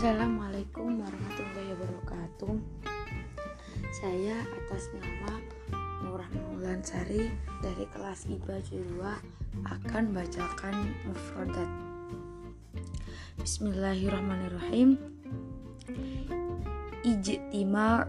[0.00, 2.56] Assalamualaikum warahmatullahi wabarakatuh.
[3.92, 5.36] Saya atas nama
[6.00, 6.24] Nurah
[6.80, 7.28] Sari
[7.60, 8.64] dari kelas IPA
[8.96, 8.96] 2
[9.60, 11.68] akan bacakan mufradat.
[13.44, 14.96] Bismillahirrahmanirrahim.
[17.04, 18.08] Ijtima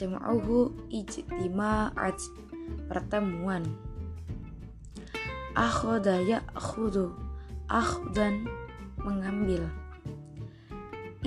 [0.00, 2.16] jam'uhu ijtima'at
[2.88, 3.68] pertemuan.
[5.52, 7.12] Akhoda ya'khudu
[7.68, 8.48] akhdan
[9.04, 9.68] mengambil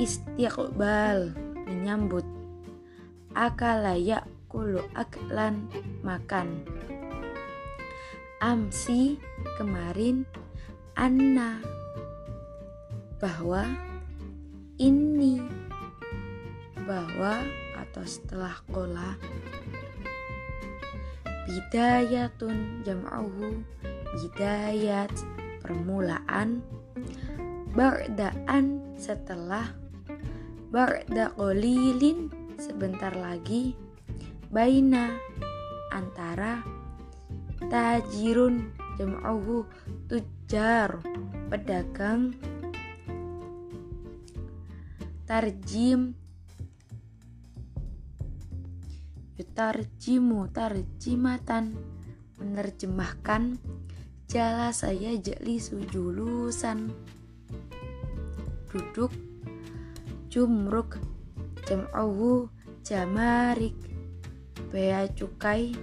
[0.01, 1.37] istiqbal
[1.69, 2.25] menyambut.
[3.37, 5.69] Akalaya kulu aklan
[6.01, 6.65] makan.
[8.41, 9.21] Amsi
[9.61, 10.25] kemarin
[10.97, 11.61] anna
[13.21, 13.69] bahwa
[14.81, 15.37] ini
[16.89, 17.45] bahwa
[17.77, 19.13] atau setelah kola
[21.45, 23.61] bidayatun jam'uhu
[24.17, 25.13] bidayat
[25.61, 26.65] permulaan
[27.77, 29.80] ba'daan setelah
[30.71, 33.75] Ba'da qolilin sebentar lagi
[34.47, 35.11] Baina
[35.91, 36.63] antara
[37.67, 39.67] Tajirun jam'uhu
[40.07, 41.03] tujar
[41.51, 42.31] pedagang
[45.27, 46.15] Tarjim
[49.35, 51.75] Yutarjimu tarjimatan
[52.39, 53.59] Menerjemahkan
[54.31, 56.95] Jala saya jeli sujulusan
[58.71, 59.30] Duduk
[60.31, 60.95] jumruk
[61.67, 62.47] jam'uhu
[62.87, 63.75] jamarik.
[64.71, 65.75] Bea cukai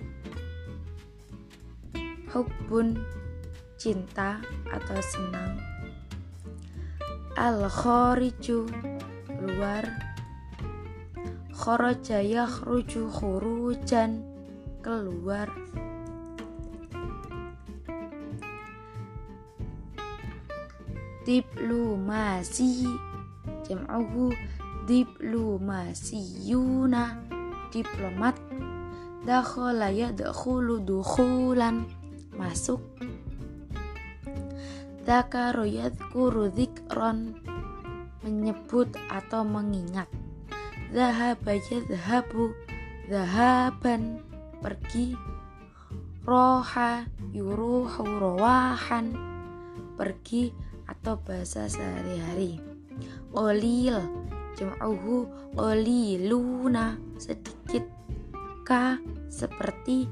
[2.33, 2.97] hubbun
[3.77, 4.41] cinta
[4.73, 5.61] atau senang.
[7.37, 8.65] Al khoriju
[9.29, 9.85] keluar
[11.53, 14.25] kharaja yakhruju khurujan
[14.81, 15.53] keluar.
[21.29, 22.89] Diplomasi
[23.69, 24.33] jam'uhu
[24.89, 27.21] diplomasiyuna
[27.69, 28.41] diplomat.
[29.29, 31.85] Dakhala yadkhulu dukhulan.
[32.33, 32.81] Masuk.
[35.05, 37.37] Dzakaru yadhkuru dzikron
[38.25, 40.09] menyebut atau mengingat.
[40.93, 42.53] Zahaba yadhabu
[43.09, 44.21] zahaban
[44.65, 45.17] pergi.
[46.29, 49.17] Roha yuruhu rowahan
[49.97, 50.53] pergi
[50.85, 52.68] atau bahasa sehari-hari
[53.29, 53.97] Qolil
[54.57, 57.85] jam'uhu qoliluna sedikit
[58.65, 60.09] ka seperti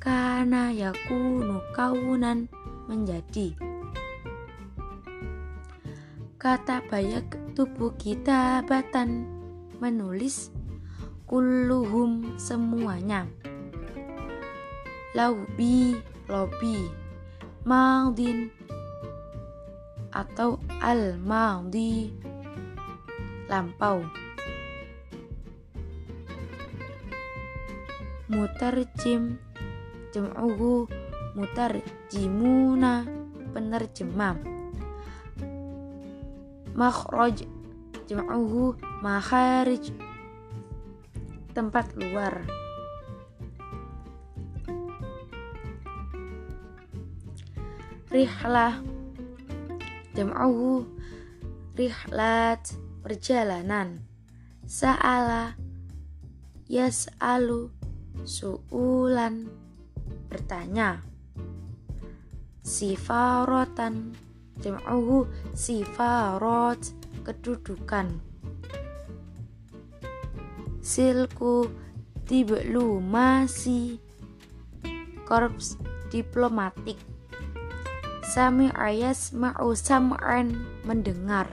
[0.00, 2.48] kana yakunu kaunan
[2.88, 3.52] menjadi.
[6.40, 9.28] Kata bayak tubuh kita batan.
[9.80, 10.52] Menulis
[11.28, 13.28] kulluhum semuanya.
[15.12, 15.96] Laubi
[16.28, 16.88] lobi.
[17.60, 18.48] Maudin
[20.16, 22.08] atau al-maudi
[23.50, 24.06] lampau.
[28.30, 29.42] Mutarjim
[30.14, 30.86] jam'uhu
[31.34, 33.02] mutarjimuna
[33.50, 34.38] penerjemah.
[36.78, 37.42] Makhraj
[38.06, 39.90] jam'uhu makharij
[41.50, 42.46] tempat luar.
[48.14, 48.78] Rihlah
[50.14, 50.86] jam'uhu
[51.74, 54.04] rihlat perjalanan.
[54.68, 55.56] Sa'ala
[56.70, 57.72] yas'alu
[58.22, 59.50] su'ulan.
[60.30, 61.02] Bertanya
[62.62, 64.14] sifarotan
[64.62, 65.26] jam'uhu
[65.58, 66.78] sifarot
[67.26, 68.22] kedudukan.
[70.78, 71.66] Silku
[72.30, 73.98] diplomasi.
[75.26, 75.78] Korps
[76.10, 76.98] diplomatik.
[78.26, 80.54] Sami ayas ma'u sam'an
[80.86, 81.50] mendengar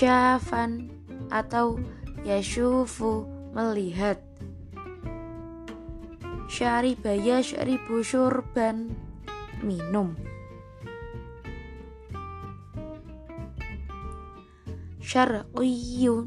[0.00, 0.88] syafan
[1.28, 1.76] atau
[2.24, 4.16] yashufu melihat
[6.48, 8.96] syaribaya syaribu syurban
[9.60, 10.16] minum.
[15.04, 16.24] Syarqiyun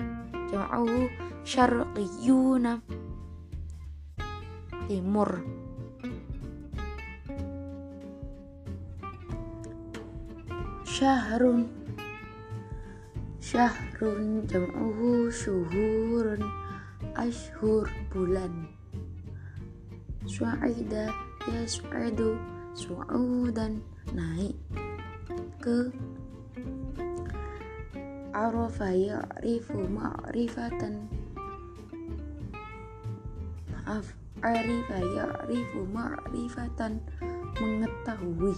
[0.53, 1.09] jam'uhu
[1.41, 2.77] syarqiyuna
[4.85, 5.41] timur.
[10.85, 11.82] Syahrun
[13.53, 16.41] syahrun jam'uhu syuhurun
[17.13, 18.65] ashur bulan.
[20.25, 21.13] Su'ida
[21.45, 22.33] yas'adu
[22.73, 23.77] su'udan
[24.17, 24.57] naik
[25.61, 25.93] ke
[28.33, 31.05] arafa ya'rifu ma'rifatan.
[33.69, 37.05] Maaf arifa ya'rifu ma'rifatan
[37.61, 38.57] mengetahui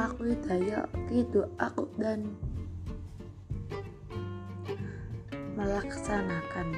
[0.00, 2.32] aku daya gitu aku dan
[5.60, 6.72] melaksanakan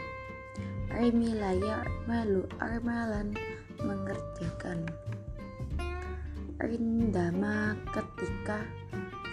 [0.93, 3.31] Rimilaya malu armalan
[3.79, 4.85] mengerjakan
[6.59, 8.67] Rindama ketika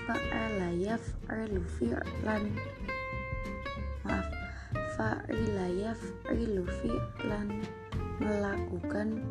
[0.06, 2.54] fa'alayaf arlu fi'lan
[4.06, 4.30] maaf
[4.98, 7.50] fa'ilayaf arlu fi'lan
[8.22, 9.22] melakukan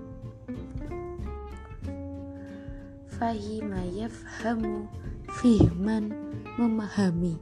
[3.18, 4.86] fahima yafhamu
[5.42, 6.14] fihman
[6.54, 7.34] memahami.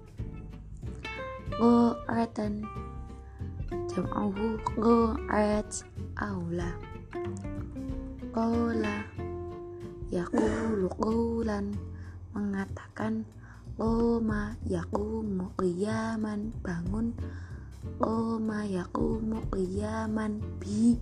[1.57, 2.65] Go'atan
[3.93, 5.71] jam'ahu go'at
[6.17, 6.73] aula.
[8.37, 9.05] Qala
[10.07, 11.75] Yaqulu qulan
[12.31, 13.27] mengatakan
[13.75, 17.11] Qoma yaqumu qiyaman bangun
[17.99, 20.95] Qoma yaqumu qiyaman bi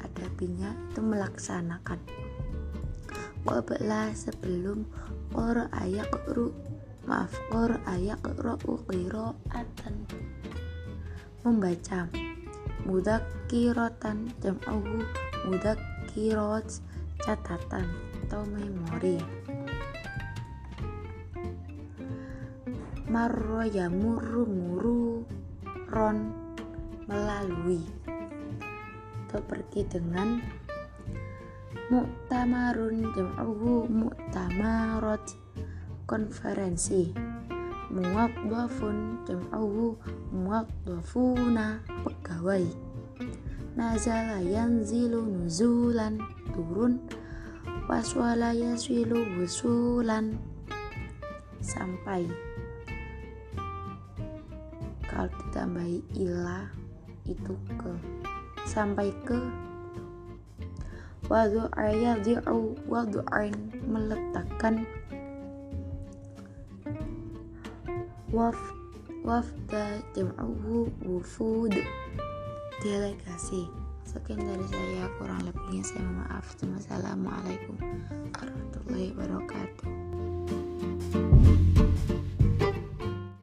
[0.00, 2.00] ada binya itu melaksanakan
[3.42, 4.86] qabla sebelum
[5.34, 6.54] qara'a yaqru
[7.06, 9.94] maaf qara'a yaqra'u qira'atan.
[11.42, 12.06] Membaca.
[12.82, 15.06] Mudakkiratan jam'uhu
[15.46, 16.82] mudakkirat
[17.22, 17.86] catatan
[18.26, 19.22] atau memori.
[23.06, 25.22] Marro yamurru muru
[25.90, 26.34] ron
[27.06, 27.82] melalui.
[29.26, 30.42] Atau pergi dengan
[31.90, 35.34] Muktamarun jam'uhu muktamarat
[36.06, 37.10] konferensi.
[37.90, 39.98] Muwaddafun jam'uhu
[40.30, 42.66] muwaddafuna pegawai.
[43.74, 46.22] Nazala yanzilu nuzulan
[46.54, 47.02] turun.
[47.90, 50.38] Waswala yaswilu wusulan.
[51.58, 52.30] Sampai.
[55.10, 56.70] Kalau ditambahi ilah
[57.26, 57.92] itu ke.
[58.70, 59.36] Sampai ke
[61.32, 63.56] wadu'a yadhi'u wadu'ain
[63.88, 64.84] meletakkan
[68.28, 68.60] waf
[69.24, 71.72] wafda jam'uhu wufud
[72.84, 73.64] delegasi.
[74.04, 76.52] Sekian dari saya kurang lebihnya saya maaf.
[76.60, 77.80] Assalamualaikum
[78.36, 80.01] warahmatullahi wabarakatuh